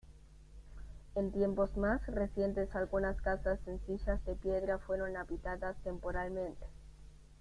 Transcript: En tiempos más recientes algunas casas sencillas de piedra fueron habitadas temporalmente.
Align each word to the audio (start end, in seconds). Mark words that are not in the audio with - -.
En 1.13 1.31
tiempos 1.31 1.77
más 1.77 2.01
recientes 2.07 2.75
algunas 2.75 3.21
casas 3.21 3.59
sencillas 3.65 4.25
de 4.25 4.33
piedra 4.33 4.79
fueron 4.79 5.15
habitadas 5.15 5.75
temporalmente. 5.83 6.65